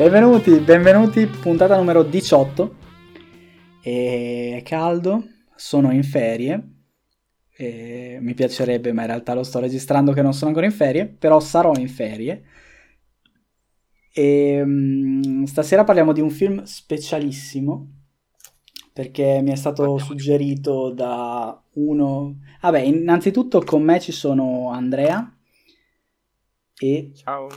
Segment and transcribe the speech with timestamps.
[0.00, 2.74] Benvenuti, benvenuti, puntata numero 18.
[3.82, 6.68] È caldo, sono in ferie.
[7.58, 11.38] Mi piacerebbe, ma in realtà lo sto registrando che non sono ancora in ferie, però
[11.38, 12.44] sarò in ferie.
[14.10, 17.90] E um, stasera parliamo di un film specialissimo
[18.94, 22.38] perché mi è stato suggerito da uno.
[22.62, 25.30] Vabbè, innanzitutto con me ci sono Andrea
[26.78, 27.48] e, Ciao.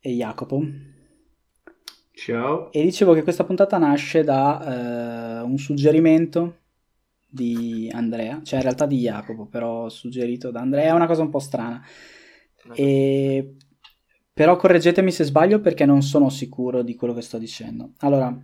[0.00, 0.85] e Jacopo.
[2.16, 2.72] Ciao.
[2.72, 6.60] E dicevo che questa puntata nasce da uh, un suggerimento
[7.28, 11.28] di Andrea, cioè in realtà di Jacopo, però suggerito da Andrea, è una cosa un
[11.28, 11.84] po' strana.
[12.72, 13.56] E...
[14.32, 17.92] Però correggetemi se sbaglio perché non sono sicuro di quello che sto dicendo.
[17.98, 18.34] Allora,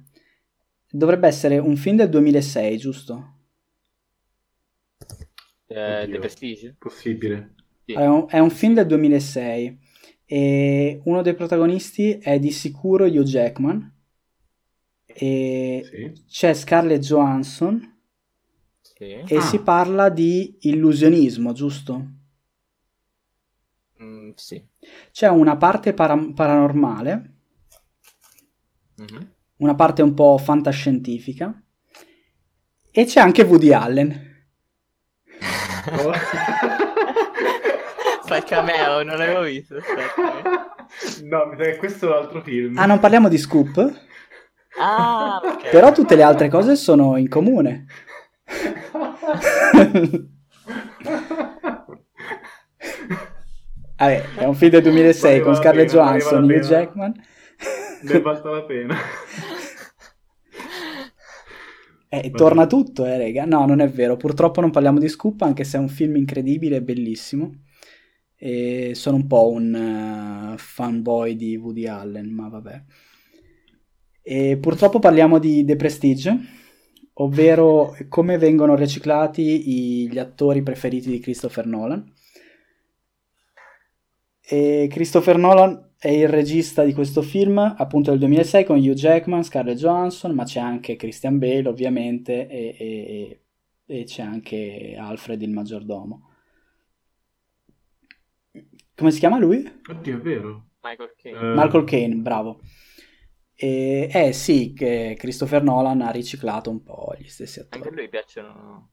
[0.90, 3.36] dovrebbe essere un film del 2006, giusto?
[5.66, 6.76] Eh, The Prestige?
[6.78, 7.54] Possibile.
[7.86, 7.94] Sì.
[7.94, 9.78] È, un, è un film del 2006
[10.32, 13.94] e uno dei protagonisti è di sicuro Hugh Jackman
[15.04, 16.24] e sì.
[16.26, 17.98] c'è Scarlett Johansson
[18.80, 19.10] sì.
[19.10, 19.42] e ah.
[19.42, 22.06] si parla di illusionismo, giusto?
[24.02, 24.66] Mm, sì.
[25.10, 27.34] C'è una parte para- paranormale,
[29.02, 29.22] mm-hmm.
[29.56, 31.62] una parte un po' fantascientifica
[32.90, 34.30] e c'è anche Woody Allen.
[38.32, 39.74] Fa il cameo, non l'avevo visto.
[41.24, 42.78] no, mi sa che questo è l'altro film.
[42.78, 43.92] Ah, non parliamo di Scoop?
[44.80, 45.70] Ah, okay.
[45.70, 47.84] Però tutte le altre cose sono in comune.
[53.98, 57.12] Vabbè, è un film del 2006 valeva con Scarlett pena, Johansson, Hugh Jackman.
[58.00, 58.96] Ne basta la pena.
[62.08, 63.44] Eh, torna tutto, eh, rega.
[63.44, 64.16] No, non è vero.
[64.16, 67.56] Purtroppo non parliamo di Scoop, anche se è un film incredibile e bellissimo
[68.44, 72.82] e sono un po' un uh, fanboy di Woody Allen, ma vabbè.
[74.20, 76.36] E purtroppo parliamo di The Prestige,
[77.14, 82.12] ovvero come vengono riciclati gli attori preferiti di Christopher Nolan.
[84.40, 89.44] E Christopher Nolan è il regista di questo film, appunto del 2006, con Hugh Jackman,
[89.44, 93.42] Scarlett Johansson, ma c'è anche Christian Bale, ovviamente, e, e,
[93.86, 96.31] e c'è anche Alfred il maggiordomo.
[98.94, 99.80] Come si chiama lui?
[99.88, 100.66] Oddio, è vero.
[100.82, 101.38] Michael Caine.
[101.38, 101.54] Uh...
[101.54, 102.60] Michael Caine, bravo.
[103.54, 107.82] E, eh sì, che Christopher Nolan ha riciclato un po' gli stessi attori.
[107.82, 108.90] Anche a lui piacciono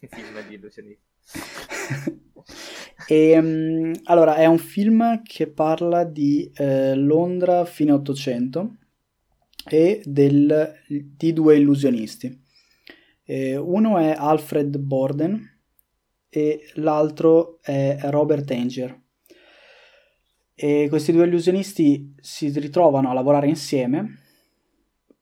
[0.00, 1.08] i film di illusionisti.
[3.08, 8.76] e, um, allora, è un film che parla di eh, Londra fine 800
[9.66, 12.42] e del, di due illusionisti.
[13.24, 15.50] Eh, uno è Alfred Borden
[16.28, 19.02] e l'altro è Robert Anger.
[20.54, 24.20] E questi due illusionisti si ritrovano a lavorare insieme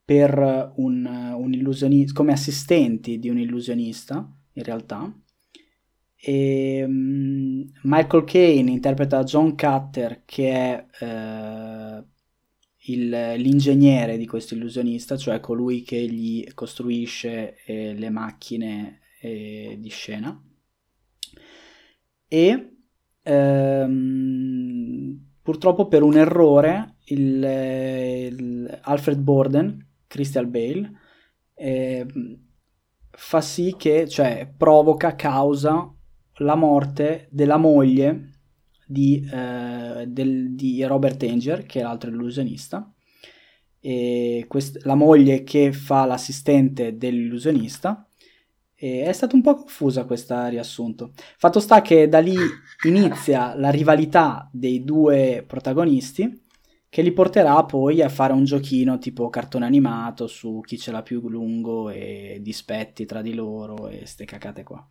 [0.04, 5.10] per un, un illusionista, come assistenti di un illusionista, in realtà.
[6.16, 12.04] E, um, Michael Caine interpreta John Cutter, che è uh,
[12.84, 19.88] il, l'ingegnere di questo illusionista, cioè colui che gli costruisce eh, le macchine eh, di
[19.88, 20.41] scena.
[22.28, 22.76] E
[23.22, 24.81] ehm,
[25.42, 30.91] purtroppo per un errore il, il Alfred Borden, Christian Bale,
[31.54, 32.06] eh,
[33.10, 35.92] fa sì che, cioè, provoca, causa
[36.36, 38.31] la morte della moglie
[38.86, 42.90] di, eh, del, di Robert Anger, che è l'altro illusionista.
[44.46, 48.06] Quest- la moglie che fa l'assistente dell'illusionista
[48.82, 51.12] e è stata un po' confusa questa riassunto.
[51.38, 52.34] Fatto sta che da lì
[52.88, 56.43] inizia la rivalità dei due protagonisti
[56.88, 61.02] che li porterà poi a fare un giochino tipo cartone animato su chi ce l'ha
[61.02, 64.84] più lungo e dispetti tra di loro e ste cacate qua.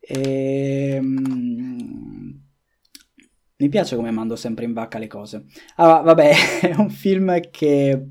[0.00, 0.94] E...
[0.96, 2.40] Ehm,
[3.58, 5.44] mi piace come mando sempre in vacca le cose.
[5.76, 6.32] Allora, vabbè,
[6.66, 8.08] è un film che,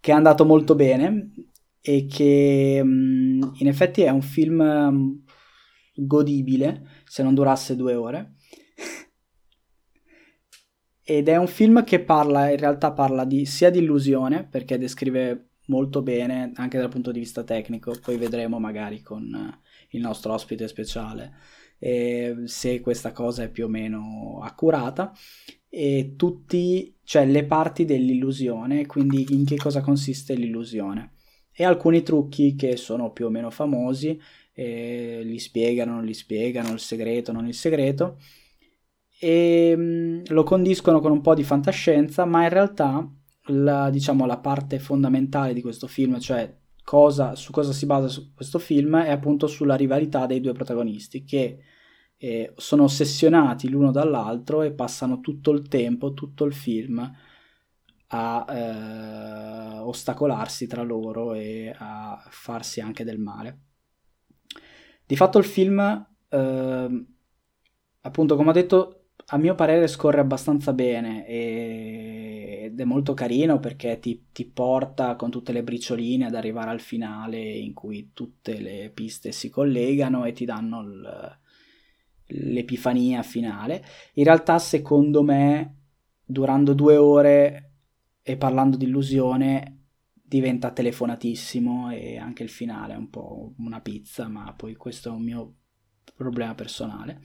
[0.00, 1.50] che è andato molto bene
[1.82, 5.22] e che in effetti è un film
[5.94, 8.34] godibile se non durasse due ore.
[11.04, 15.48] Ed è un film che parla, in realtà parla di, sia di illusione, perché descrive
[15.66, 20.68] molto bene anche dal punto di vista tecnico, poi vedremo magari con il nostro ospite
[20.68, 21.34] speciale
[21.78, 25.12] eh, se questa cosa è più o meno accurata
[25.68, 31.14] e tutti, cioè le parti dell'illusione, quindi in che cosa consiste l'illusione
[31.54, 34.20] e alcuni trucchi che sono più o meno famosi,
[34.54, 38.18] eh, li spiegano, non li spiegano, il segreto, non il segreto,
[39.18, 43.08] e mm, lo condiscono con un po' di fantascienza, ma in realtà
[43.46, 46.54] la, diciamo, la parte fondamentale di questo film, cioè
[46.84, 51.58] cosa, su cosa si basa questo film, è appunto sulla rivalità dei due protagonisti che
[52.16, 57.12] eh, sono ossessionati l'uno dall'altro e passano tutto il tempo, tutto il film
[58.14, 63.58] a eh, ostacolarsi tra loro e a farsi anche del male.
[65.06, 65.80] Di fatto il film,
[66.28, 67.04] eh,
[68.00, 72.64] appunto come ho detto, a mio parere scorre abbastanza bene e...
[72.64, 76.80] ed è molto carino perché ti, ti, porta con tutte le bricioline ad arrivare al
[76.80, 81.38] finale in cui tutte le piste si collegano e ti danno il,
[82.26, 83.82] l'epifania finale.
[84.14, 85.76] In realtà, secondo me,
[86.24, 87.71] durando due ore
[88.22, 94.28] e parlando di illusione, diventa telefonatissimo e anche il finale è un po' una pizza,
[94.28, 95.54] ma poi questo è un mio
[96.14, 97.20] problema personale.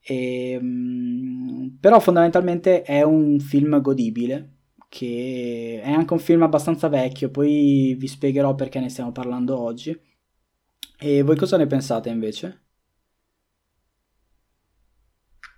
[0.00, 4.52] E, ehm, però fondamentalmente è un film godibile
[4.88, 9.98] che è anche un film abbastanza vecchio, poi vi spiegherò perché ne stiamo parlando oggi.
[10.98, 12.62] E voi cosa ne pensate invece?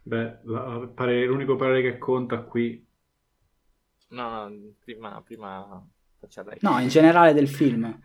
[0.02, 2.87] Beh, la, pare, l'unico parere che conta qui...
[4.08, 5.86] No, no, prima, prima
[6.18, 6.58] faccia lei.
[6.60, 8.00] No, in generale del film.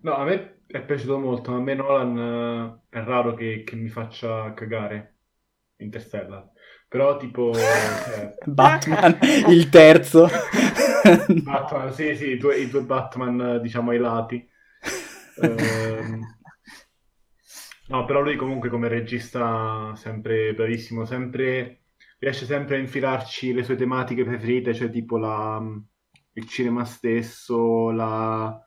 [0.00, 3.76] No, a me è piaciuto molto, ma a me Nolan eh, è raro che, che
[3.76, 5.14] mi faccia cagare.
[5.78, 6.50] Interstellar.
[6.88, 7.52] Però tipo...
[7.52, 8.34] Eh...
[8.46, 10.28] Batman, il terzo.
[11.42, 14.48] Batman, sì, sì, i due, i due Batman, diciamo, ai lati.
[15.42, 16.18] Eh...
[17.88, 21.82] No, però lui comunque come regista sempre bravissimo, sempre...
[22.18, 25.62] riesce sempre a infilarci le sue tematiche preferite, cioè tipo la...
[26.32, 28.58] il cinema stesso, la...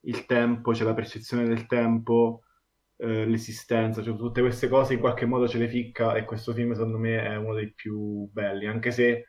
[0.00, 2.42] il tempo, cioè la percezione del tempo
[2.98, 6.72] eh, l'esistenza, cioè tutte queste cose in qualche modo ce le ficca e questo film
[6.72, 9.24] secondo me è uno dei più belli, anche se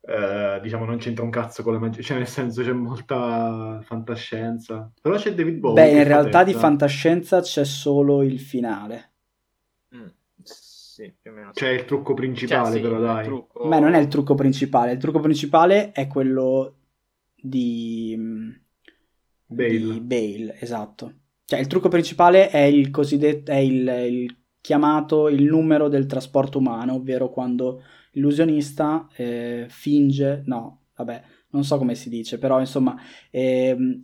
[0.00, 4.92] eh, diciamo non c'entra un cazzo con la magia, cioè nel senso c'è molta fantascienza,
[5.00, 5.82] però c'è David Bowie.
[5.82, 9.12] Beh, in realtà di fantascienza c'è solo il finale.
[9.96, 10.06] Mm,
[10.98, 11.50] sì, più o meno.
[11.52, 13.24] C'è il trucco principale, cioè, sì, però dai.
[13.24, 13.68] Trucco...
[13.68, 16.74] Beh, non è il trucco principale, il trucco principale è quello
[17.36, 18.50] di mm,
[19.46, 19.78] Bale.
[19.78, 21.14] Di Bale, esatto.
[21.44, 26.58] Cioè, il trucco principale è il cosiddetto, è il, il chiamato il numero del trasporto
[26.58, 33.00] umano, ovvero quando l'illusionista eh, finge, no, vabbè, non so come si dice, però insomma,
[33.30, 34.00] eh,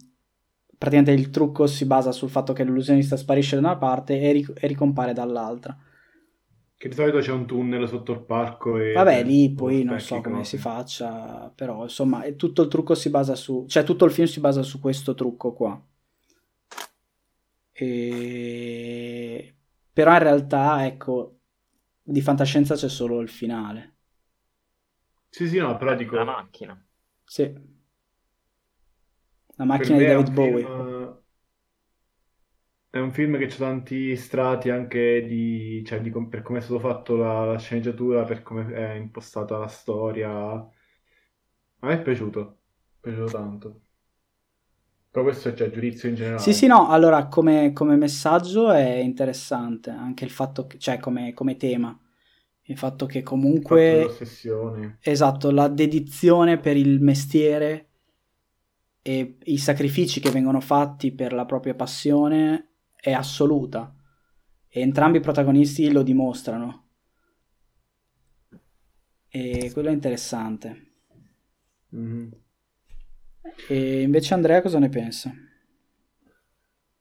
[0.79, 4.63] praticamente il trucco si basa sul fatto che l'illusionista sparisce da una parte e, ric-
[4.63, 5.77] e, ricompare dall'altra.
[6.85, 8.93] Che di solito c'è un tunnel sotto il parco e...
[8.93, 13.35] Vabbè, lì poi non so come si faccia, però insomma, tutto il trucco si basa
[13.35, 13.65] su...
[13.67, 15.83] cioè tutto il film si basa su questo trucco qua.
[17.73, 19.55] E...
[19.95, 21.39] Però in realtà, ecco,
[22.03, 23.95] di fantascienza c'è solo il finale.
[25.31, 26.17] Sì, sì, no, però dico...
[26.17, 26.87] La macchina.
[27.25, 27.51] Sì.
[29.57, 30.65] La macchina di David Bowie.
[30.67, 30.94] Film...
[32.95, 36.79] È un film che ha tanti strati anche di, cioè, di per come è stato
[36.79, 40.31] fatto la, la, sceneggiatura, per come è impostata la storia.
[40.31, 40.71] A
[41.81, 42.59] me è piaciuto,
[43.01, 43.81] è piaciuto tanto.
[45.11, 46.41] Però questo è già giudizio in generale.
[46.41, 51.35] Sì, sì, no, allora come, come messaggio è interessante, anche il fatto che, cioè come,
[51.35, 52.01] come tema,
[52.63, 54.05] il fatto che comunque...
[54.05, 54.99] l'ossessione.
[55.01, 57.89] Esatto, la dedizione per il mestiere
[59.03, 62.69] e i sacrifici che vengono fatti per la propria passione
[63.05, 63.95] è assoluta.
[64.67, 66.89] E entrambi i protagonisti lo dimostrano.
[69.29, 70.93] E quello è interessante.
[71.95, 72.29] Mm-hmm.
[73.69, 75.31] E invece Andrea cosa ne pensa?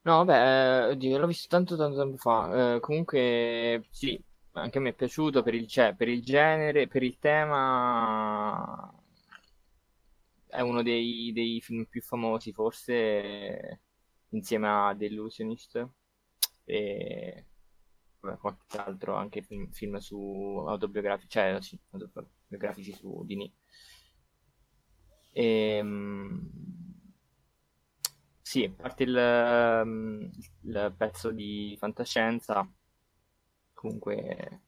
[0.01, 2.75] No, vabbè, oddio, l'ho visto tanto tanto tempo fa.
[2.75, 7.01] Eh, comunque, sì, anche a me è piaciuto per il, cioè, per il genere, per
[7.03, 8.93] il tema.
[10.47, 13.79] È uno dei, dei film più famosi, forse
[14.33, 15.89] insieme a The Illusionist
[16.65, 17.45] e
[18.19, 23.51] vabbè, qualche altro anche film, su autobiografici, cioè sì, autobiografici su Dini.
[25.31, 26.49] E, ehm,
[28.41, 32.69] sì, a parte il, il, pezzo di fantascienza,
[33.73, 34.61] comunque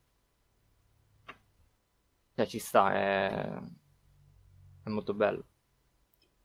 [2.36, 3.62] cioè, ci sta, è,
[4.84, 5.46] è molto bello.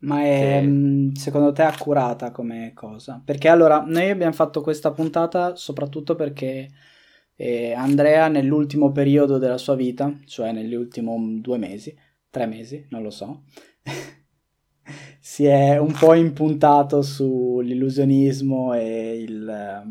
[0.01, 1.11] Ma è, e...
[1.15, 3.21] secondo te accurata come cosa?
[3.23, 6.71] Perché allora noi abbiamo fatto questa puntata soprattutto perché
[7.35, 11.95] eh, Andrea nell'ultimo periodo della sua vita, cioè negli ultimi due mesi,
[12.31, 13.45] tre mesi, non lo so,
[15.21, 19.83] si è un po' impuntato sull'illusionismo e, il,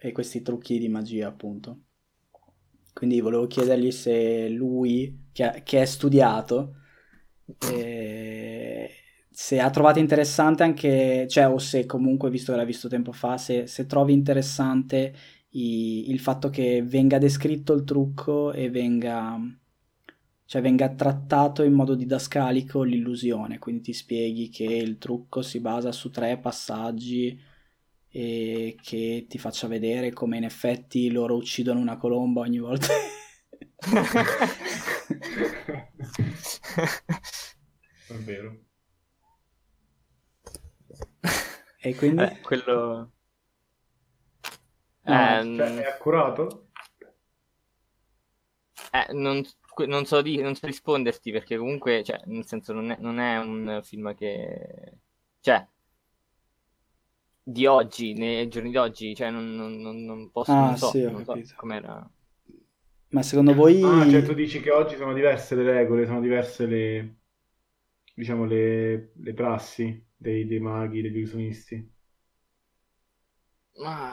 [0.00, 1.80] e questi trucchi di magia, appunto.
[2.92, 6.76] Quindi volevo chiedergli se lui, che, che è studiato,
[7.72, 9.01] E
[9.32, 13.38] se ha trovato interessante anche, cioè, o se comunque, visto che l'ha visto tempo fa,
[13.38, 15.14] se, se trovi interessante
[15.50, 19.38] i, il fatto che venga descritto il trucco e venga,
[20.44, 25.92] cioè, venga trattato in modo didascalico l'illusione, quindi ti spieghi che il trucco si basa
[25.92, 27.38] su tre passaggi
[28.14, 32.88] e che ti faccia vedere come in effetti loro uccidono una colomba ogni volta.
[38.06, 38.71] È vero.
[41.82, 42.22] E quindi...
[42.22, 43.12] Eh, quello...
[45.04, 46.68] No, Ehm, Cioè, è accurato?
[48.92, 49.42] eh, non,
[49.86, 53.38] non so di, non so risponderti perché comunque, cioè, nel senso, non è, non è
[53.38, 54.98] un film che...
[55.40, 55.66] Cioè,
[57.44, 61.24] di oggi, nei giorni d'oggi, cioè, non, non, non, posso, Ah, non so, sì, non
[61.24, 62.08] so com'era.
[63.08, 63.82] Ma secondo voi...
[63.82, 67.16] Ah, cioè tu dici che oggi sono diverse le regole, sono diverse le,
[68.14, 71.90] diciamo, le, le prassi dei, dei maghi, degli illusionisti.
[73.76, 74.12] Ma...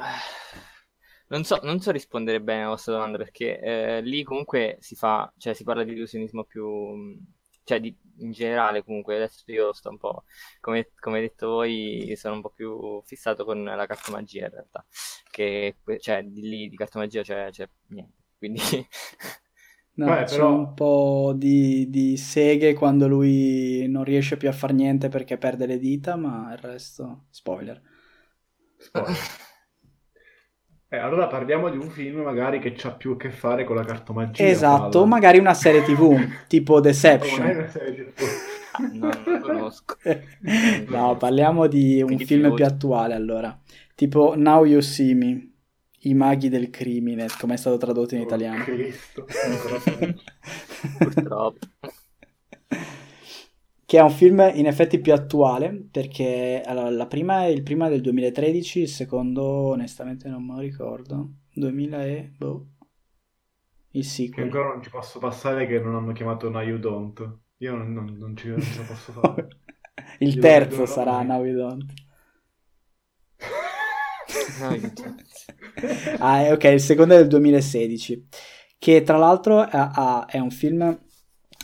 [1.28, 5.32] Non so, non so rispondere bene alla vostra domanda perché eh, lì comunque si fa,
[5.38, 7.16] cioè si parla di illusionismo più,
[7.64, 10.24] cioè di, in generale comunque, adesso io sto un po',
[10.60, 14.84] come, come detto voi, sono un po' più fissato con la cartomagia in realtà,
[15.30, 18.60] che cioè di lì di cartomagia c'è, c'è niente, quindi
[20.00, 24.54] No, Beh, c'è però- un po' di, di seghe quando lui non riesce più a
[24.54, 27.26] far niente perché perde le dita, ma il resto...
[27.30, 27.82] Spoiler.
[28.78, 29.18] Spoiler.
[30.92, 33.84] Eh, allora parliamo di un film magari che ha più a che fare con la
[33.84, 34.44] cartomagia.
[34.44, 36.18] Esatto, magari una serie tv,
[36.50, 37.46] tipo Oh, non è Deception.
[37.48, 38.24] una serie TV.
[38.94, 39.98] non lo conosco.
[40.88, 43.56] No, parliamo di un Quindi film più- più attuale allora.
[43.94, 45.49] Tipo Now You See Me,
[46.02, 48.64] I maghi del crimine, come è stato tradotto in Oh, italiano.
[48.64, 49.26] Cristo.
[50.98, 51.68] Purtroppo.
[53.86, 57.88] Che è un film in effetti più attuale, perché allora, la prima è il prima
[57.88, 61.34] è del 2013, il secondo onestamente non me lo ricordo.
[61.54, 62.32] 2000 e...
[62.38, 62.68] boh.
[63.92, 64.42] Il Che sequel.
[64.42, 67.40] ancora non ci posso passare che non hanno chiamato Now You Don't.
[67.58, 69.48] Io non, non- non ci non ce la posso fare.
[70.20, 71.22] Il Io terzo sarà.
[71.24, 71.94] Now You Don't.
[74.60, 74.94] No, io-
[76.20, 78.28] Ah, eh, ok, il secondo è del 2016,
[78.78, 80.98] che tra l'altro ha- ha- è un film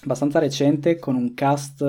[0.04, 1.84] abbastanza recente con un cast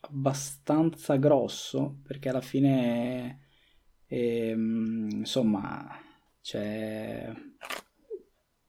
[0.00, 3.46] abbastanza grosso, perché alla fine,
[4.06, 5.86] ehm, insomma,
[6.42, 7.30] c'è,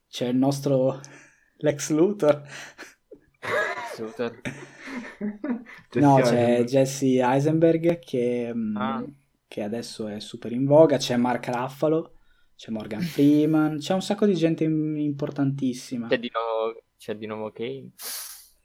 [0.08, 1.00] c'è il nostro
[1.58, 2.42] Lex Luthor,
[3.98, 4.40] Luthor.
[5.94, 6.64] no, c'è.
[6.64, 9.04] Jesse Eisenberg che, mm, Ah.
[9.52, 12.14] Che adesso è super in voga, c'è Mark Ruffalo,
[12.56, 16.06] c'è Morgan Freeman, c'è un sacco di gente im- importantissima.
[16.06, 17.92] C'è di nuovo, c'è di nuovo Kane.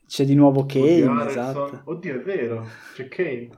[0.08, 1.28] C'è di nuovo Kane, Harrelson.
[1.28, 1.82] esatto.
[1.92, 3.50] Oddio, è vero, c'è Kane.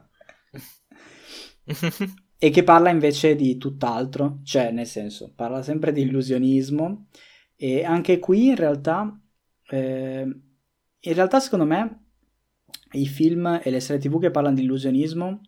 [2.42, 7.08] E che parla invece di tutt'altro, cioè nel senso, parla sempre di illusionismo
[7.54, 9.20] e anche qui in realtà,
[9.68, 12.06] eh, in realtà secondo me
[12.92, 15.42] i film e le serie tv che parlano di illusionismo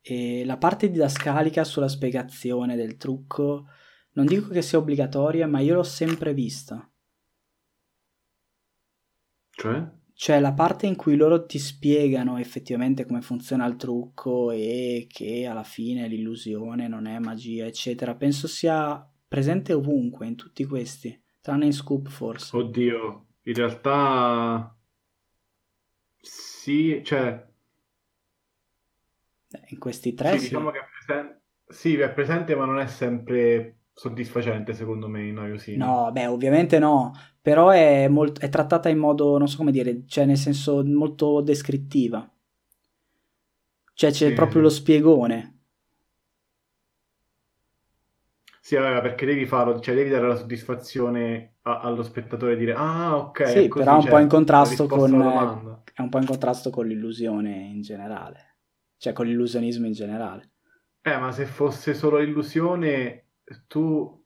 [0.00, 3.66] e la parte didascalica sulla spiegazione del trucco,
[4.12, 6.90] non dico che sia obbligatoria, ma io l'ho sempre vista.
[9.50, 9.96] Cioè?
[10.14, 15.46] Cioè la parte in cui loro ti spiegano effettivamente come funziona il trucco e che
[15.46, 21.66] alla fine l'illusione non è magia, eccetera, penso sia presente ovunque in tutti questi, tranne
[21.66, 22.56] in Scoop forse.
[22.56, 24.76] Oddio, in realtà
[26.20, 27.47] sì, cioè
[29.68, 30.56] In questi tre sì, sì.
[30.56, 35.34] diciamo che è presente, sì, è presente, ma non è sempre soddisfacente secondo me in
[35.34, 35.82] noiosino.
[35.82, 40.04] No, beh, ovviamente no, però è, molt- è trattata in modo, non so come dire,
[40.06, 42.28] cioè nel senso molto descrittiva.
[43.92, 44.62] Cioè c'è Sì, proprio sì.
[44.62, 45.58] lo spiegone.
[48.60, 52.74] Sì, vabbè, perché devi farlo, cioè devi dare la soddisfazione a- allo spettatore e dire
[52.74, 56.08] ah, ok, Sì, però è un cioè, po' in contrasto risposta con, eh, è un
[56.08, 58.47] po' in contrasto con l'illusione in generale,
[58.98, 60.50] cioè con l'illusionismo in generale.
[61.02, 63.30] Eh, ma se fosse solo illusione,
[63.66, 64.24] tu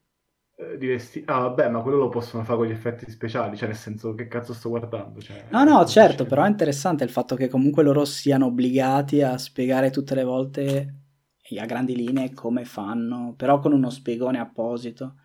[0.57, 3.77] eh, diresti, ah, vabbè, ma quello lo possono fare con gli effetti speciali, cioè nel
[3.77, 5.21] senso, che cazzo sto guardando?
[5.21, 9.37] Cioè, No, no, certo, però è interessante il fatto che comunque loro siano obbligati a
[9.37, 10.95] spiegare tutte le volte
[11.43, 15.17] e a grandi linee come fanno, però con uno spiegone apposito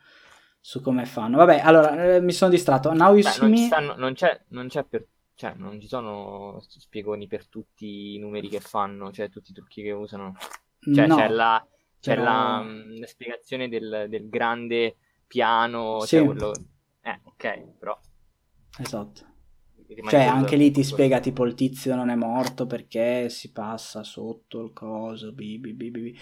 [0.59, 1.37] su come fanno.
[1.37, 2.91] Vabbè, allora, eh, mi sono distratto.
[2.93, 6.59] Now you Beh, see non, stanno, non c'è, non c'è per, cioè, non ci sono
[6.67, 10.35] spiegoni per tutti i numeri che fanno, cioè tutti i trucchi che usano.
[10.79, 11.67] Cioè, no, c'è la,
[11.99, 14.95] c'è però- la, mm, la spiegazione del, del grande
[15.27, 16.07] piano, Sì.
[16.15, 16.51] cioè quello...
[17.01, 17.99] Eh, ok, però...
[18.79, 19.21] Esatto.
[20.09, 24.63] cioè, anche lì ti spiega tipo il tizio non è morto perché si passa sotto
[24.63, 25.33] il coso.
[25.33, 26.17] Bi, bi, bi,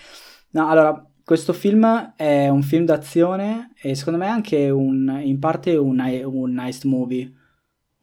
[0.51, 5.39] no, allora, questo film è un film d'azione e secondo me è anche un, in
[5.39, 7.31] parte un, un heist movie,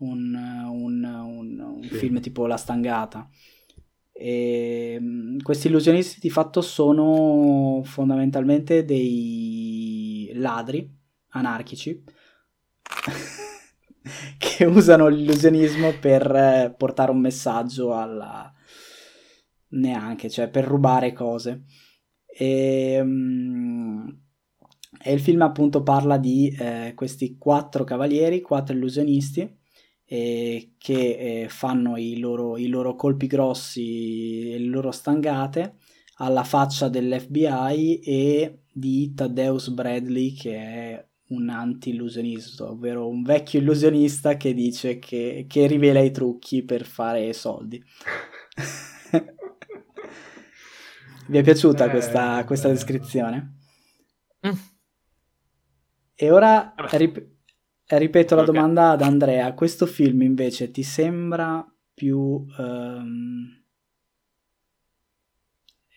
[0.03, 0.35] un,
[0.69, 1.95] un, un sì.
[1.95, 3.29] film tipo La Stangata.
[4.13, 10.89] E mm, questi illusionisti di fatto sono fondamentalmente dei ladri
[11.35, 12.03] anarchici
[14.39, 18.53] che usano l'illusionismo per eh, portare un messaggio alla
[19.69, 21.63] neanche, cioè per rubare cose.
[22.27, 24.21] E, um,
[25.03, 29.61] e il film appunto parla di eh, questi quattro cavalieri, quattro illusionisti
[30.13, 35.77] eh, che eh, fanno i loro, i loro colpi grossi, le loro stangate
[36.17, 44.37] alla faccia dell'FBI e di Thaddeus Bradley che è un anti-illusionista, ovvero un vecchio illusionista
[44.37, 47.83] che dice che, che rivela i trucchi per fare soldi.
[51.27, 52.73] Vi è piaciuta eh, questa, questa eh.
[52.73, 53.57] descrizione?
[54.47, 54.53] Mm.
[56.15, 57.32] E ora rip-
[57.99, 58.55] ripeto la okay.
[58.55, 59.53] domanda ad Andrea.
[59.55, 62.45] Questo film invece ti sembra più...
[62.59, 63.63] Um,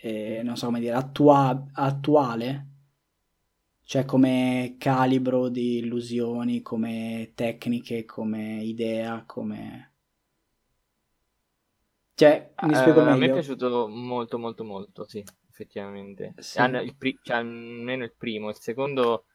[0.01, 2.69] eh, non so come dire, attua- attuale
[3.85, 9.93] cioè come calibro di illusioni, come tecniche, come idea, come...
[12.15, 13.13] Cioè, mi uh, spiego meglio.
[13.13, 16.33] A me è piaciuto molto, molto, molto, sì, effettivamente.
[16.37, 16.59] Sì.
[16.61, 19.25] Il pri- cioè, almeno il primo, il secondo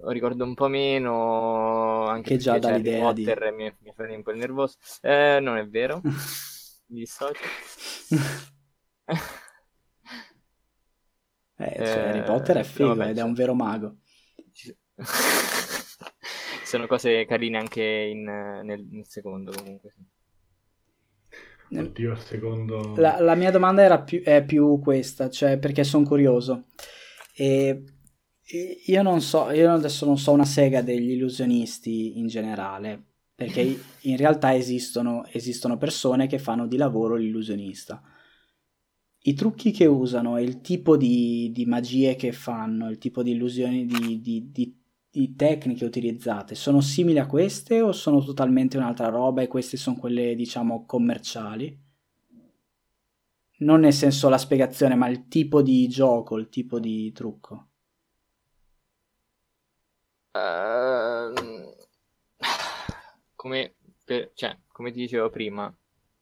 [0.00, 3.56] lo ricordo un po' meno, anche che già dall'idea Potter di...
[3.56, 4.76] mi, mi fa un po' nervoso.
[5.00, 6.00] Eh, non è vero,
[6.88, 7.44] mi dissocio.
[11.60, 13.96] Eh, cioè, Harry Potter è figo vabbè, ed è un vero mago.
[16.64, 19.94] sono cose carine anche in, nel, nel, secondo comunque.
[21.70, 22.94] Oddio, il secondo...
[22.96, 26.66] La, la mia domanda era più, è più questa, cioè perché sono curioso.
[27.34, 27.82] E
[28.86, 33.02] io non so, io adesso non so una sega degli illusionisti in generale,
[33.34, 33.60] perché
[34.02, 38.02] in realtà esistono, esistono persone che fanno di lavoro l'illusionista
[39.28, 43.32] i trucchi che usano e il tipo di, di magie che fanno, il tipo di
[43.32, 49.42] illusioni, di, di, di, tecniche utilizzate, sono simili a queste o sono totalmente un'altra roba
[49.42, 51.76] e queste sono quelle, diciamo, commerciali?
[53.60, 57.67] Non nel senso la spiegazione, ma il tipo di gioco, il tipo di trucco.
[60.38, 61.74] Uh,
[63.34, 63.74] come,
[64.04, 65.74] per, cioè, come ti dicevo prima,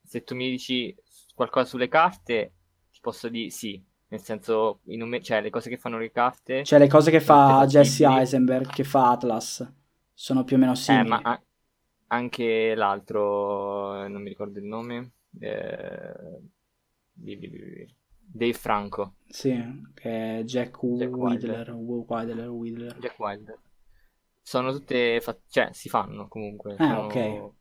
[0.02, 0.94] se tu mi dici
[1.34, 2.52] qualcosa sulle carte
[3.00, 6.64] posso dire sì, nel senso, numer- cioè le cose che fanno le carte...
[6.64, 9.64] Cioè le cose che fa Jesse Eisenberg, che fa Atlas,
[10.12, 11.06] sono più o meno simili.
[11.06, 11.40] Eh, ma a-
[12.08, 16.40] anche l'altro, non mi ricordo il nome, eh...
[17.12, 19.14] Dave Franco.
[19.28, 19.54] Sì,
[19.94, 22.98] che è Jack, Jack Widler, Widler, Widler.
[22.98, 23.58] Jack Wilder.
[24.46, 26.76] Sono tutte, fa- cioè si fanno comunque.
[26.78, 27.00] Ah, sono...
[27.06, 27.54] ok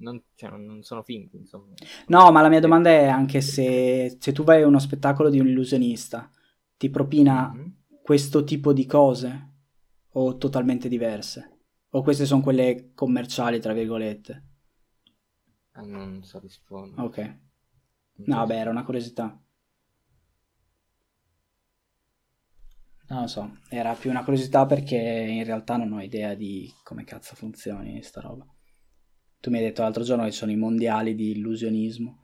[0.00, 1.72] non, cioè, non sono finti, insomma.
[2.08, 5.40] No, ma la mia domanda è anche se, se tu vai a uno spettacolo di
[5.40, 6.30] un illusionista,
[6.76, 7.68] ti propina mm-hmm.
[8.02, 9.52] questo tipo di cose
[10.12, 11.58] o totalmente diverse?
[11.90, 14.44] O queste sono quelle commerciali, tra virgolette?
[15.76, 17.02] Eh, non so rispondere.
[17.02, 17.38] Ok.
[18.26, 19.38] No, vabbè, era una curiosità.
[23.10, 27.02] Non lo so, era più una curiosità perché in realtà non ho idea di come
[27.02, 28.46] cazzo funzioni sta roba.
[29.40, 32.18] Tu mi hai detto l'altro giorno che sono i mondiali di illusionismo.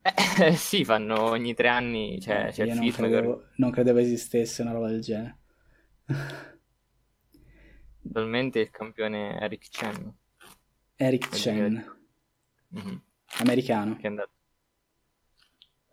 [0.00, 3.44] Eh, sì, fanno ogni tre anni, cioè, eh, c'è il non credevo, che...
[3.56, 5.38] non credevo esistesse una roba del genere.
[8.06, 10.14] Attualmente il campione è Eric Chen.
[10.94, 11.84] Eric Chen.
[12.76, 12.96] Mm-hmm.
[13.40, 13.96] Americano.
[13.96, 14.33] Che è andato.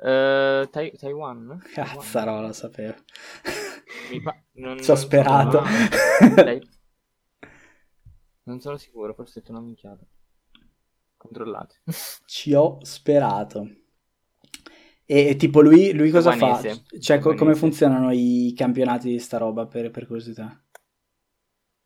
[0.01, 1.61] Uh, tai- Taiwan?
[1.73, 2.95] Cazzarola, lo sapevo.
[4.23, 5.61] Pa- non, Ci ho sperato.
[6.35, 6.59] Dai.
[8.43, 10.03] Non sono sicuro, forse ho detto una minchiata.
[11.17, 11.81] Controllate.
[12.25, 13.69] Ci ho sperato.
[15.05, 16.83] E, e tipo lui, lui cosa Vanese.
[16.89, 16.97] fa?
[16.99, 20.59] Cioè co- come funzionano i campionati di sta roba per, per, curiosità?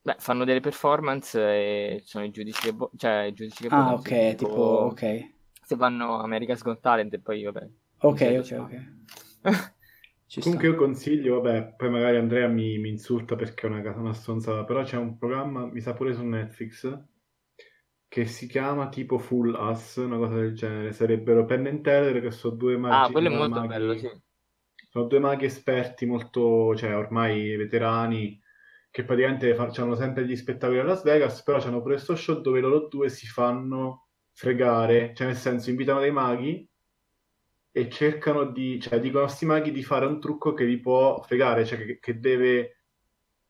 [0.01, 3.93] Beh, fanno delle performance e sono i giudici che, bo- cioè, i giudici che Ah,
[3.93, 5.34] ok, tipo, tipo, ok.
[5.65, 7.69] Se vanno America's Got Talent e poi vabbè.
[8.00, 8.74] Ok, ok, ok.
[10.28, 10.70] Ci Comunque sta.
[10.70, 14.84] io consiglio, vabbè, poi magari Andrea mi, mi insulta perché è una, una stronzata, però
[14.84, 16.88] c'è un programma, mi sa pure su Netflix,
[18.08, 20.92] che si chiama tipo Full Us, una cosa del genere.
[20.94, 22.96] Sarebbero Penn and Teller, che sono due maghi.
[22.96, 24.10] Ah, quello è molto maghi, bello, sì.
[24.90, 28.42] Sono due maghi esperti molto, cioè ormai veterani,
[28.90, 32.60] che praticamente facciano sempre gli spettacoli a Las Vegas, però hanno pure questo show dove
[32.62, 36.68] loro due si fanno fregare, cioè nel senso invitano dei maghi
[37.78, 41.22] e cercano di, cioè dicono a questi maghi di fare un trucco che li può
[41.22, 42.84] fregare, cioè che, che deve,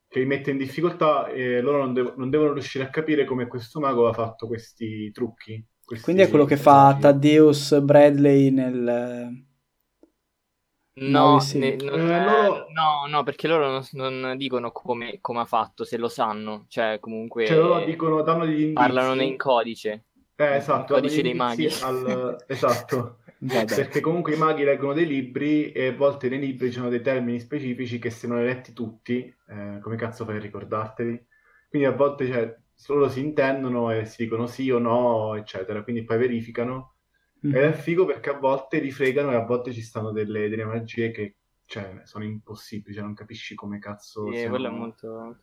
[0.07, 3.45] che li mette in difficoltà e loro non, dev- non, devono riuscire a capire come
[3.45, 5.63] questo mago ha fatto questi trucchi.
[5.79, 9.45] Questi Quindi è quello che fa Thaddeus Bradley nel...
[10.95, 12.65] No, ne, non, eh, loro...
[12.73, 16.97] no, no, perché loro non, non dicono come, come, ha fatto, se lo sanno, cioè
[16.99, 18.73] comunque cioè, loro dicono, danno degli indizi.
[18.73, 20.05] parlano in codice.
[20.35, 21.67] Eh, esatto, codice dei maghi.
[21.83, 22.43] Al...
[22.47, 23.17] esatto.
[23.47, 27.01] Perché comunque i maghi leggono dei libri e a volte nei libri ci sono dei
[27.01, 31.25] termini specifici che se non hai letti tutti, eh, come cazzo fai a ricordarteli?
[31.69, 35.83] Quindi a volte cioè, loro si intendono e si dicono sì o no, eccetera.
[35.83, 36.95] Quindi poi verificano.
[37.45, 37.55] Mm.
[37.55, 40.65] Ed è figo perché a volte li fregano e a volte ci stanno delle, delle
[40.65, 44.31] magie che cioè, sono impossibili, cioè non capisci come cazzo...
[44.31, 45.39] Sì, quello è molto...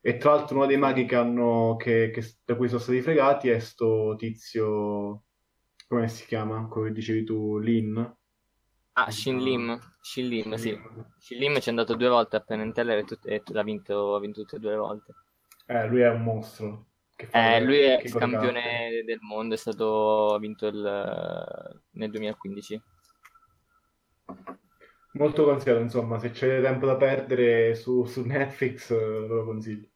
[0.00, 3.48] E tra l'altro uno dei maghi che hanno, che, che, da cui sono stati fregati
[3.48, 5.24] è sto tizio
[5.86, 6.66] come si chiama?
[6.68, 8.16] Come dicevi tu, Lin?
[8.98, 10.78] Ah, Shin Lim, Shin Lim, sì.
[11.18, 13.62] Shin Lim ci è andato due volte a Penn and Teller e, tut- e ha,
[13.62, 15.14] vinto, ha vinto tutte e due le volte.
[15.66, 16.86] Eh, lui è un mostro.
[17.30, 22.82] Eh, lui è campione del mondo, è stato ha vinto il, nel 2015.
[25.12, 29.88] Molto consigliato, insomma, se c'è tempo da perdere su, su Netflix lo consiglio.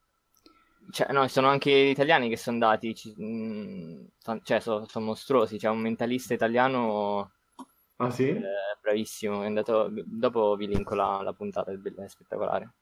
[0.91, 5.59] Cioè, no, sono anche italiani che sono andati, ci, mh, mm, cioè, sono, sono mostruosi.
[5.59, 7.33] C'è un mentalista italiano
[7.97, 8.29] ah, sì?
[8.29, 8.43] eh,
[8.81, 9.43] bravissimo.
[9.43, 12.75] È andato, dopo vi linko la, la puntata, è spettacolare.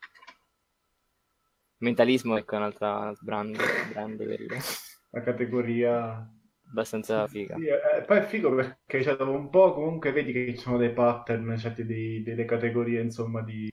[1.78, 3.56] Mentalismo ecco, è un'altra brand,
[3.92, 4.46] brand del...
[5.10, 6.30] La categoria
[6.68, 7.56] abbastanza figa.
[7.56, 10.76] Sì, eh, poi è figo perché cioè, dopo un po' comunque vedi che ci sono
[10.76, 13.72] dei pattern, cioè dei, delle categorie insomma di,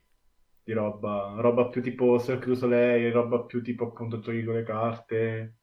[0.65, 5.55] di roba, roba più tipo Cirque du Soleil, roba più tipo appunto con le carte.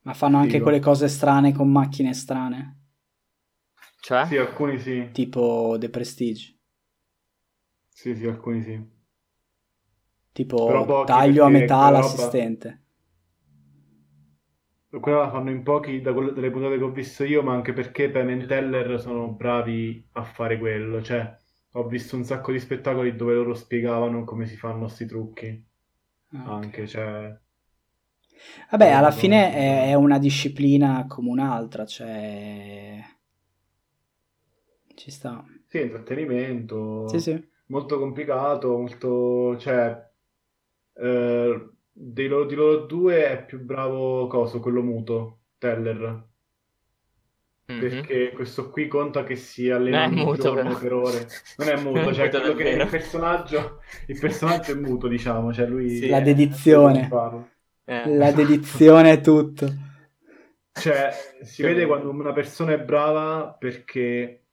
[0.00, 2.80] Ma fanno anche quelle cose strane con macchine strane.
[4.00, 4.26] Cioè?
[4.26, 5.10] Sì, alcuni sì.
[5.12, 6.58] Tipo The Prestige.
[7.88, 8.82] Sì, sì, alcuni sì.
[10.32, 12.68] Tipo taglio a metà l'assistente.
[14.88, 15.02] Roba...
[15.02, 17.74] Quella la fanno in pochi da quelle, delle puntate che ho visto io, ma anche
[17.74, 21.02] perché Penn Teller sono bravi a fare quello.
[21.02, 21.40] Cioè,
[21.72, 25.64] ho visto un sacco di spettacoli dove loro spiegavano come si fanno questi trucchi.
[26.32, 26.46] Okay.
[26.46, 27.38] Anche, cioè...
[28.70, 33.00] Vabbè, alla fine è, è, una disciplina come un'altra, cioè...
[34.94, 35.44] Ci sta.
[35.66, 37.08] Sì, intrattenimento.
[37.08, 37.48] Sì, sì.
[37.66, 39.56] Molto complicato, molto...
[39.58, 40.10] cioè...
[40.94, 46.30] Eh, dei loro, di loro due è più bravo coso, quello muto, Teller.
[47.72, 47.80] Mm-hmm.
[47.80, 51.28] Perché questo qui conta che si allena un muto, giorno per ore.
[51.56, 55.88] Non è muto, cioè quello che il personaggio, il personaggio è muto, diciamo, cioè lui
[55.88, 57.08] sì, la dedizione.
[57.84, 58.16] Eh.
[58.16, 59.72] La dedizione è tutto.
[60.72, 61.10] Cioè,
[61.42, 64.44] si vede quando una persona è brava perché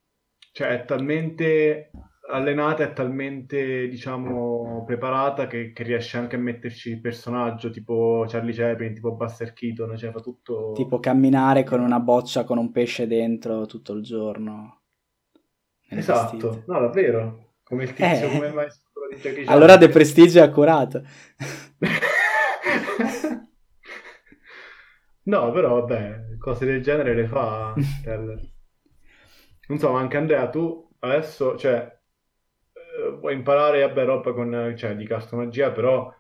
[0.52, 1.89] cioè, è talmente
[2.30, 8.54] allenata è talmente, diciamo, preparata che, che, riesce anche a metterci il personaggio tipo Charlie
[8.54, 10.74] Chaplin, tipo Buster Keaton, cioè fa tutto...
[10.76, 14.82] Tipo camminare con una boccia con un pesce dentro tutto il giorno.
[15.90, 16.72] Esatto, vestiti.
[16.72, 17.54] no, davvero.
[17.64, 18.32] Come il tizio, eh.
[18.32, 18.68] come
[19.18, 19.44] Chan.
[19.48, 21.04] Allora The Prestige è accurato.
[25.24, 27.74] no, però vabbè, cose del genere le fa.
[29.68, 31.99] non so, anche Andrea, tu adesso, cioè,
[33.20, 36.14] vuoi imparare, vabbè, roba con, cioè, di cartomagia, però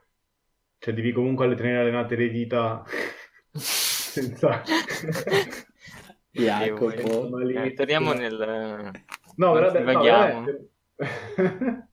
[0.78, 2.84] cioè, devi comunque tenere allenate le dita
[3.52, 4.62] senza...
[6.32, 7.40] Jacopo.
[7.40, 8.92] Eh, torniamo nel...
[9.36, 10.70] No, veramente, no, veramente...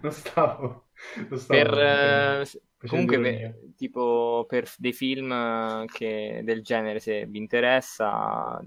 [0.00, 0.86] non stavo...
[1.28, 7.38] Non stavo per, uh, comunque, per, tipo, per dei film che, del genere, se vi
[7.38, 8.62] interessa,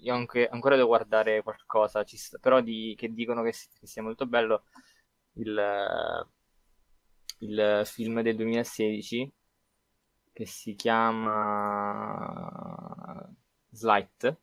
[0.00, 4.26] io anche, ancora devo guardare qualcosa, sta, però di, che dicono che, che sia molto
[4.26, 4.64] bello
[5.38, 6.26] il,
[7.38, 9.32] il film del 2016
[10.32, 11.28] che si chiama
[13.70, 14.36] Slight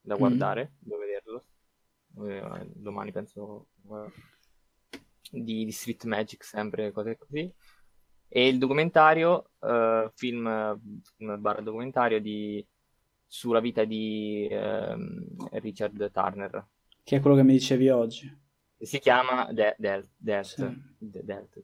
[0.00, 0.18] da mhm.
[0.18, 0.76] guardare, mm.
[0.78, 1.44] devo vederlo
[2.22, 3.68] eh, domani penso
[5.30, 7.52] di, di, Street Magic sempre cose così
[8.28, 10.80] e il documentario uh, film,
[11.16, 12.64] film barra documentario di,
[13.26, 16.66] sulla vita di um, Richard Turner
[17.02, 18.42] che è quello che mi dicevi oggi
[18.86, 20.82] si chiama De- Del- Delt, sì.
[20.98, 21.62] De- Delt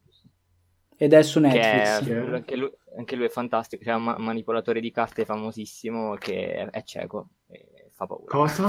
[0.96, 2.02] ed è su Netflix.
[2.02, 6.52] È, anche, lui, anche, lui, è fantastico, c'è un ma- manipolatore di carte famosissimo che
[6.54, 8.30] è, è cieco e fa paura.
[8.30, 8.68] Cosa?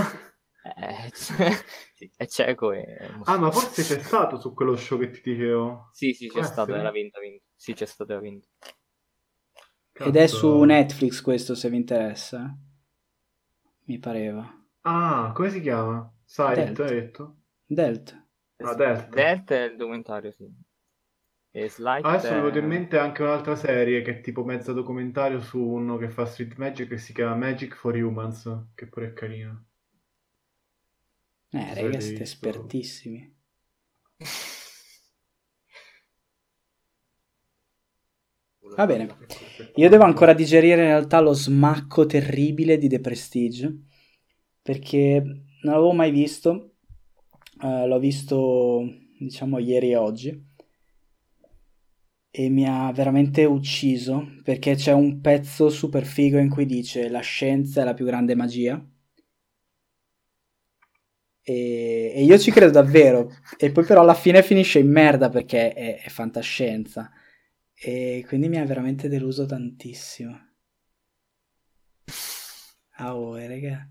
[0.63, 1.11] Eh,
[1.93, 3.09] sì, è cieco e...
[3.25, 5.89] Ah, ma forse c'è stato su quello show che ti dicevo.
[5.91, 7.43] Sì, sì, c'è stato, era vinto, vinto.
[7.55, 8.47] Sì, c'è stato, era vinto.
[10.03, 12.53] Ed è su Netflix questo, se vi interessa.
[13.87, 14.43] Mi pareva.
[14.83, 16.13] Ah, come si chiama?
[16.25, 17.37] Silent, hai detto?
[17.77, 18.13] Delt.
[18.63, 19.09] Ah, Delt.
[19.09, 20.47] Delt è il documentario, sì.
[21.53, 22.67] E Slide Adesso mi è venuto in è...
[22.67, 26.87] mente anche un'altra serie che è tipo mezzo documentario su uno che fa Street Magic
[26.87, 29.65] che si chiama Magic for Humans, che pure è carino.
[31.53, 32.23] Eh, raga, siete visto.
[32.23, 33.35] espertissimi.
[38.75, 39.17] Va bene.
[39.75, 43.79] Io devo ancora digerire in realtà lo smacco terribile di The Prestige,
[44.61, 46.70] perché non l'avevo mai visto,
[47.61, 48.83] eh, l'ho visto
[49.19, 50.49] diciamo ieri e oggi,
[52.33, 57.19] e mi ha veramente ucciso, perché c'è un pezzo super figo in cui dice la
[57.19, 58.83] scienza è la più grande magia.
[61.43, 65.73] E, e io ci credo davvero, e poi però alla fine finisce in merda perché
[65.73, 67.11] è, è fantascienza.
[67.73, 70.37] E quindi mi ha veramente deluso tantissimo.
[72.97, 73.89] Ah, oh, eh, raga.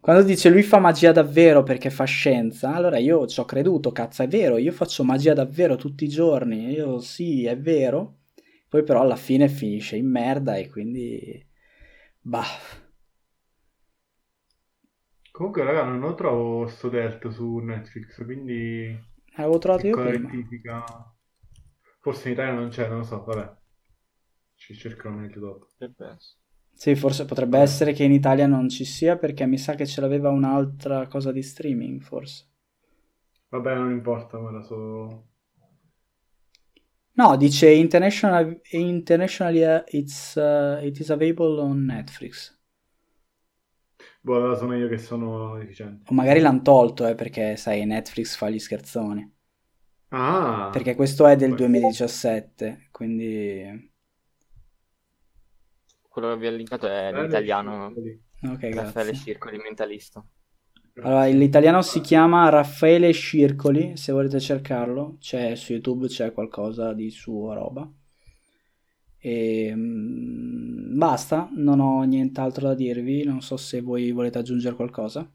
[0.00, 4.22] Quando dice lui fa magia davvero perché fa scienza, allora io ci ho creduto, cazzo,
[4.22, 8.18] è vero, io faccio magia davvero tutti i giorni, io sì, è vero.
[8.68, 11.46] Poi però alla fine finisce in merda e quindi...
[12.20, 12.44] Bah.
[15.30, 21.14] Comunque, raga, non lo trovo sto Delt su Netflix, quindi L'avevo trovato io prima.
[22.00, 23.56] Forse in Italia non c'è, non lo so, vabbè.
[24.54, 25.66] Ci cercherò meglio dopo.
[25.66, 26.39] Potrebbe essere.
[26.82, 30.00] Sì, forse potrebbe essere che in Italia non ci sia perché mi sa che ce
[30.00, 32.46] l'aveva un'altra cosa di streaming, forse.
[33.50, 35.26] Vabbè, non importa, me la so...
[37.16, 42.56] No, dice international, internationally uh, it's, uh, it is available on Netflix.
[44.22, 46.10] Boh, allora sono io che sono deficiente.
[46.10, 49.30] O magari l'hanno tolto, eh, perché sai, Netflix fa gli scherzoni.
[50.10, 50.70] Ah!
[50.72, 53.89] Perché questo è del Poi- 2017, quindi...
[56.10, 58.22] Quello che vi ho linkato è l'italiano circoli.
[58.42, 59.14] Ok, Raffaele grazie.
[59.14, 60.22] Circoli, mentalista.
[61.02, 67.10] Allora, l'italiano si chiama Raffaele Circoli, se volete cercarlo, c'è su YouTube, c'è qualcosa di
[67.10, 67.90] sua roba.
[69.18, 75.30] E mm, basta, non ho nient'altro da dirvi, non so se voi volete aggiungere qualcosa.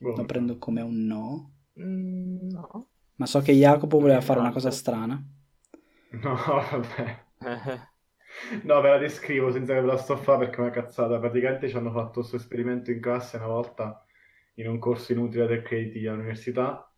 [0.00, 2.88] Boh, Lo prendo come un no, Mm, no.
[3.16, 4.52] ma so che Jacopo voleva Ok, fare una altro.
[4.52, 5.22] cosa strana.
[6.22, 7.26] No, vabbè.
[8.62, 11.18] No, ve la descrivo senza che ve la sto a fare perché è una cazzata.
[11.18, 14.04] Praticamente ci hanno fatto questo esperimento in classe una volta
[14.54, 16.90] in un corso inutile del crediti all'università.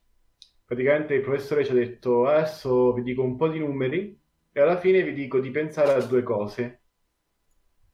[0.64, 4.18] Praticamente il professore ci ha detto adesso vi dico un po' di numeri
[4.52, 6.80] e alla fine vi dico di pensare a due cose.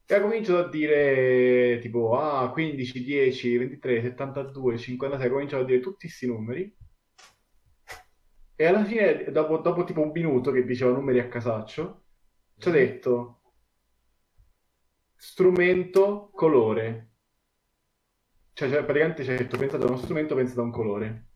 [0.09, 5.65] E ha cominciato a dire tipo ah, 15, 10, 23, 72, 56, ha cominciato a
[5.65, 6.75] dire tutti questi numeri.
[8.59, 12.05] E alla fine, dopo, dopo tipo un minuto che diceva numeri a casaccio,
[12.57, 13.41] ci ha detto
[15.15, 17.11] strumento, colore.
[18.53, 21.27] Cioè, cioè, praticamente ci ha detto pensate a uno strumento, pensate a un colore.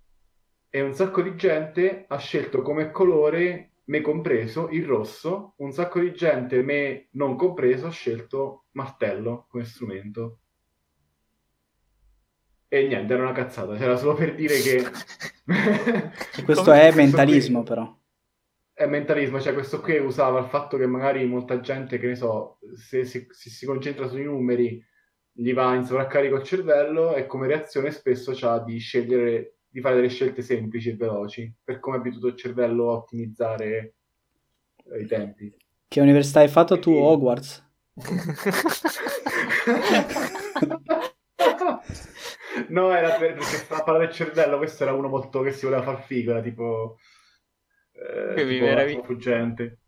[0.67, 5.53] E un sacco di gente ha scelto come colore, me compreso, il rosso.
[5.57, 10.39] Un sacco di gente, me non compreso, ha scelto martello come strumento.
[12.73, 13.75] E niente, era una cazzata.
[13.75, 14.81] C'era solo per dire che...
[16.45, 17.93] Questo è questo qui- mentalismo, però.
[18.71, 22.59] È mentalismo, cioè questo qui usava il fatto che magari molta gente, che ne so,
[22.77, 24.81] se, se- se si concentra sui numeri,
[25.33, 29.95] gli va in sovraccarico il cervello e come reazione spesso c'ha di scegliere, di fare
[29.95, 33.95] delle scelte semplici e veloci, per come è abituato il cervello a ottimizzare
[34.93, 35.53] eh, i tempi.
[35.89, 37.69] Che università hai fatto tu, Hogwarts?
[42.69, 45.65] No, era per, perché stava a parlare del cervello, questo era uno molto che si
[45.65, 46.97] voleva far figo, era tipo...
[47.93, 49.79] Eh, Che tipo attimo fuggente.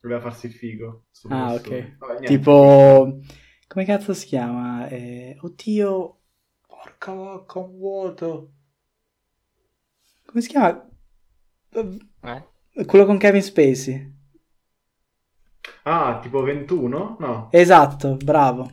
[0.00, 1.04] Voleva farsi il figo.
[1.28, 1.96] Ah, ok.
[1.98, 2.26] Vabbè.
[2.26, 3.18] Tipo...
[3.66, 4.88] Come cazzo si chiama?
[4.88, 6.18] Eh, oddio...
[6.66, 8.52] Porca vacca, un vuoto.
[10.26, 10.88] Come si chiama?
[11.70, 12.84] Eh?
[12.86, 14.14] Quello con Kevin Spacey.
[15.84, 17.16] Ah, tipo 21?
[17.18, 17.48] No.
[17.50, 18.70] Esatto, bravo.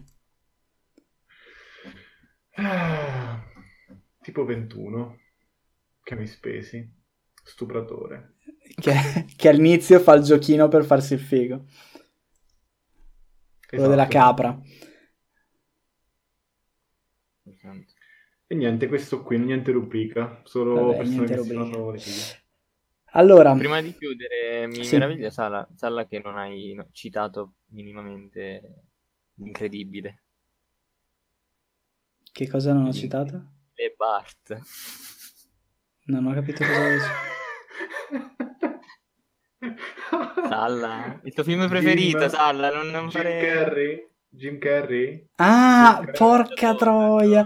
[4.29, 5.17] Tipo 21.
[6.03, 6.87] Che mi spesi.
[7.43, 8.35] Stupratore.
[8.79, 11.65] Che, che all'inizio fa il giochino per farsi il figo.
[13.67, 13.89] Quello Esatto.
[13.89, 14.61] della capra.
[18.47, 20.41] E niente, questo qui, niente rubrica.
[20.45, 21.63] Solo Vabbè, persone che si rubrica.
[21.63, 22.43] fanno le fighe.
[23.13, 24.93] Allora, Prima di chiudere, mi Sì.
[24.93, 28.83] meraviglia Sala, Sala che non hai no, citato minimamente
[29.39, 30.23] Incredibile.
[32.31, 33.45] Che cosa non ho citato?
[33.79, 34.59] Le Bart.
[36.07, 37.05] Non ho capito cosa dici.
[40.49, 41.19] Salla.
[41.23, 43.39] Il tuo film preferito, Jim- Salla, non, non Jim fare...
[43.39, 44.07] Carrey?
[44.27, 45.27] Jim Carrey?
[45.35, 47.45] Ah, Sì, porca troia!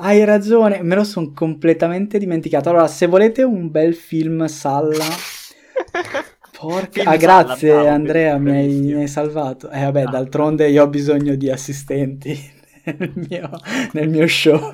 [0.00, 2.70] Hai ragione, me lo sono completamente dimenticato.
[2.70, 5.04] Allora, se volete un bel film Salla...
[6.58, 6.90] Porca...
[6.90, 9.70] Film Ah, Salla, grazie bravo, Andrea, mi hai, mi hai salvato.
[9.70, 10.10] Eh vabbè, Ah.
[10.10, 12.56] d'altronde io ho bisogno di assistenti
[12.96, 13.50] nel mio,
[13.92, 14.70] nel mio show.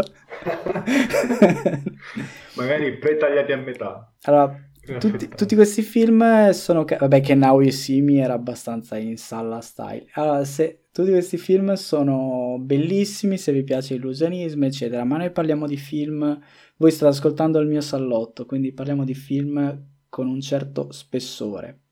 [2.57, 4.15] Magari pre-tagliati a metà.
[4.23, 4.57] Allora,
[4.99, 6.85] tutti, tutti questi film sono...
[6.85, 10.07] Vabbè, che Now You See Me era abbastanza in Salla style.
[10.13, 15.05] Allora, se, tutti questi film sono bellissimi, se vi piace illusionismo, eccetera.
[15.05, 16.41] Ma noi parliamo di film...
[16.77, 21.83] Voi state ascoltando il mio sallotto, quindi parliamo di film con un certo spessore.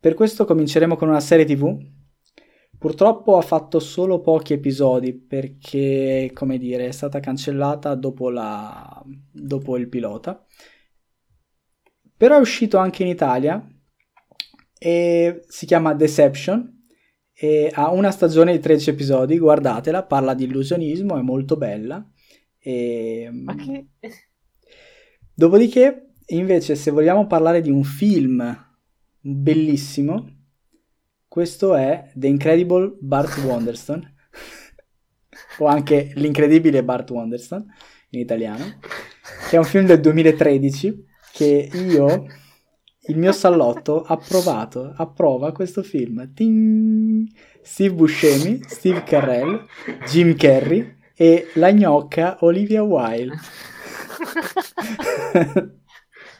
[0.00, 1.76] Per questo cominceremo con una serie TV.
[2.78, 9.02] Purtroppo ha fatto solo pochi episodi perché, come dire, è stata cancellata dopo, la...
[9.32, 10.44] dopo il pilota.
[12.16, 13.66] Però è uscito anche in Italia
[14.78, 16.82] e si chiama Deception
[17.32, 22.06] e ha una stagione di 13 episodi, guardatela, parla di illusionismo, è molto bella.
[22.58, 23.28] E...
[23.32, 23.88] Ma che...
[25.34, 28.56] Dopodiché, invece, se vogliamo parlare di un film
[29.20, 30.35] bellissimo,
[31.36, 34.14] questo è The Incredible Bart Wonderstone,
[35.58, 37.66] o anche L'incredibile Bart Wonderstone
[38.08, 38.78] in italiano,
[39.46, 42.24] che è un film del 2013 che io,
[43.08, 46.32] il mio sallotto, ha approvato, approva questo film.
[46.32, 47.28] Ting!
[47.60, 49.62] Steve Buscemi, Steve Carell,
[50.06, 53.36] Jim Carrey e la gnocca Olivia Wilde.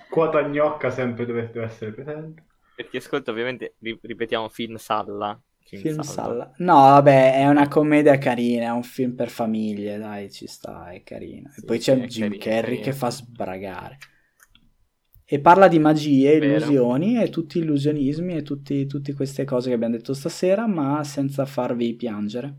[0.08, 2.44] Quota gnocca sempre deve essere presente.
[2.76, 5.40] Per chi ascolta, ovviamente, ri- ripetiamo film Salla.
[5.64, 6.52] Film Salla.
[6.58, 11.02] No, vabbè, è una commedia carina, è un film per famiglie, dai, ci sta, è
[11.02, 11.50] carino.
[11.50, 12.82] Sì, e poi c'è Jim carino, Carrey carino.
[12.82, 13.98] che fa sbragare.
[15.28, 19.96] E parla di magie, illusioni e tutti illusionismi e tutti- tutte queste cose che abbiamo
[19.96, 22.58] detto stasera, ma senza farvi piangere.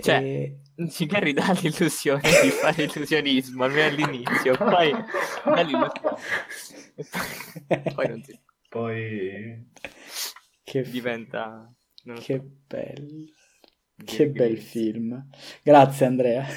[0.00, 4.90] Cioè, E- Jim Carrey dà l'illusione di fare illusionismo almeno all'inizio, poi
[5.44, 6.18] dà l'illusione.
[6.96, 9.66] Poi, poi non si Poi...
[10.64, 11.72] Che, f- diventa...
[12.04, 13.24] non lo che so, bello.
[14.04, 15.28] Che bel film.
[15.62, 16.46] Grazie Andrea.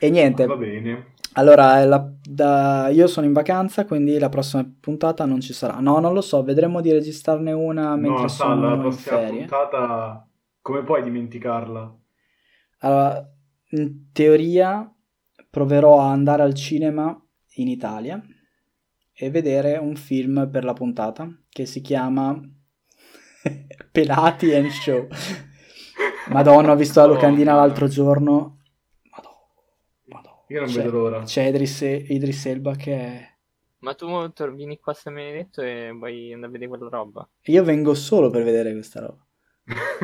[0.00, 1.14] e niente, Va bene.
[1.34, 5.78] allora la- da- io sono in vacanza, quindi la prossima puntata non ci sarà.
[5.80, 9.16] No, non lo so, vedremo di registrarne una mentre No, sono Salla, la in prossima
[9.18, 9.38] ferie.
[9.38, 10.28] puntata...
[10.60, 11.98] Come puoi dimenticarla?
[12.80, 13.28] Allora,
[13.70, 14.90] in teoria
[15.50, 17.20] proverò a andare al cinema
[17.60, 18.22] in Italia
[19.12, 22.38] e vedere un film per la puntata che si chiama
[23.92, 25.08] Pelati and Show.
[26.28, 28.58] Madonna, ho visto la locandina l'altro giorno.
[29.10, 29.36] Madonna,
[30.04, 30.44] Madonna.
[30.48, 31.22] Io non C'è- vedo l'ora.
[31.22, 33.36] C'è Idris, Idris Elba che è...
[33.80, 34.08] Ma tu
[34.54, 37.28] vieni qua a San Benedetto e vuoi andare a vedere quella roba?
[37.44, 39.24] Io vengo solo per vedere questa roba.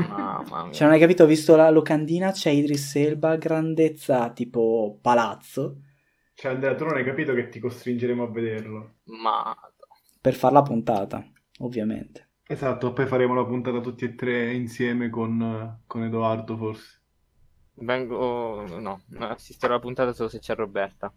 [0.09, 0.73] Mamma mia.
[0.73, 1.25] Cioè, non hai capito?
[1.25, 5.81] Ho visto la locandina, c'è Idris Elba, grandezza tipo palazzo,
[6.35, 8.95] Cioè, Andrea, tu non hai capito che ti costringeremo a vederlo.
[9.23, 9.57] Ma...
[10.21, 11.25] per fare la puntata,
[11.59, 12.31] ovviamente.
[12.47, 17.03] Esatto, poi faremo la puntata tutti e tre insieme con, con Edoardo, forse.
[17.77, 18.67] Vengo...
[18.81, 21.13] No, assisterò alla puntata solo se c'è Roberta.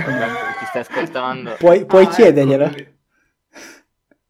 [0.00, 1.56] Roberta, che ti stai ascoltando.
[1.58, 2.70] Puoi, puoi Ah, chiederglielo?
[2.72, 2.90] ecco.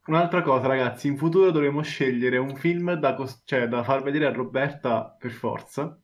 [0.06, 4.26] Un'altra cosa, ragazzi, in futuro dovremo scegliere un film da, cos- cioè, da far vedere
[4.26, 5.98] a Roberta per forza,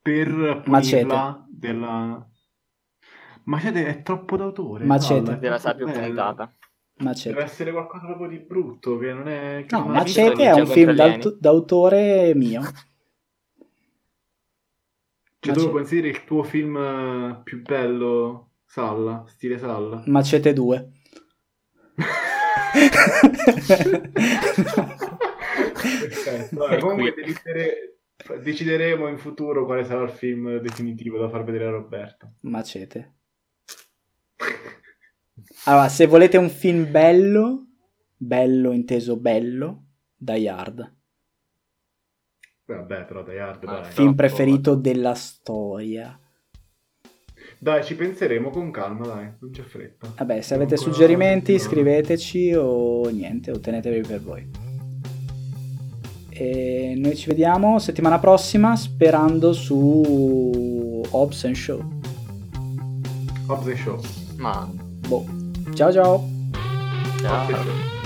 [0.00, 1.18] per Macete.
[1.18, 2.28] punirla della...
[3.48, 4.84] Macete è troppo d'autore.
[4.84, 5.32] Macete.
[5.32, 6.04] È Della sabbia bello.
[6.06, 6.52] puntata.
[6.94, 7.38] Deve Macete.
[7.40, 9.64] essere qualcosa proprio di brutto, che non è...
[9.66, 12.60] che No, non Macete è un film d'auto- d'autore mio.
[15.40, 15.66] Cioè, tu Macete.
[15.66, 20.02] lo consideri il tuo film eh, più bello, Salla, stile Salla?
[20.06, 20.88] Macete 2.
[25.38, 26.78] Perfetto.
[26.80, 27.98] Comunque decidere-
[28.42, 32.30] decideremo in futuro quale sarà il film definitivo da far vedere a Roberta.
[32.40, 33.14] Macete.
[35.64, 37.66] Allora, se volete un film bello,
[38.16, 39.84] bello inteso bello,
[40.16, 40.96] Die Hard.
[42.76, 43.90] Vabbè, però dai, hard, Ma dai.
[43.92, 46.18] film preferito della storia.
[47.58, 50.12] Dai, ci penseremo con calma, dai, non c'è fretta.
[50.18, 51.68] Vabbè, se avete ancora suggerimenti settimana.
[51.70, 54.50] scriveteci o niente, o tenetevi per voi.
[56.28, 61.82] E noi ci vediamo settimana prossima sperando su Hobbs and Show.
[64.38, 64.84] Hobbs and Show.
[65.04, 65.08] Ma...
[65.08, 65.26] Boh.
[65.74, 66.24] Ciao ciao.
[67.20, 67.28] Ciao.
[67.28, 67.97] Hobbs and Show.